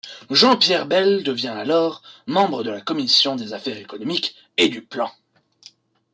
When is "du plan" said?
4.67-5.11